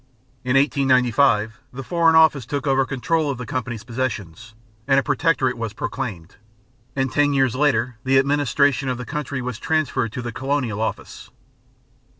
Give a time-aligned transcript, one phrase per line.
[0.43, 4.55] In 1895 the Foreign Office took over control of the Company's possessions,
[4.87, 6.37] and a Protectorate was proclaimed;
[6.95, 11.29] and ten years later the administration of the country was transferred to the Colonial Office.